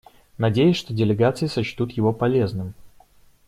Надеюсь, 0.39 0.77
что 0.77 0.95
делегации 0.95 1.45
сочтут 1.45 1.91
его 1.91 2.11
полезным. 2.11 2.73